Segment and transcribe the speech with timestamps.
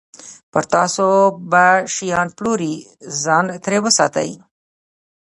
[0.51, 1.07] پر تاسو
[1.51, 2.75] به شیان پلوري،
[3.23, 4.29] ځان ترې وساتئ.